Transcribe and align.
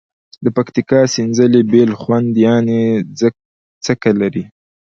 د 0.43 0.45
پکتیکا 0.57 1.01
سینځلي 1.13 1.61
بیل 1.71 1.91
خوند 2.01 2.31
یعني 2.45 2.81
څکه 3.85 4.11
لري. 4.21 4.43